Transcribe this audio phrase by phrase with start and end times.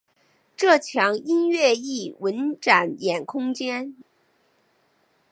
[0.57, 3.95] 这墙音乐艺文展演空间。